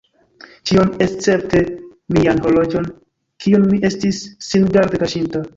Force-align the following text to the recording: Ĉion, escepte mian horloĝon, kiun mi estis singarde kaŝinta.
Ĉion, 0.69 0.87
escepte 1.05 1.61
mian 2.17 2.43
horloĝon, 2.47 2.89
kiun 3.45 3.69
mi 3.75 3.83
estis 3.93 4.27
singarde 4.51 5.07
kaŝinta. 5.07 5.49